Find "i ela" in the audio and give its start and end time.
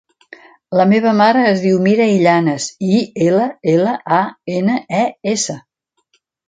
2.95-3.47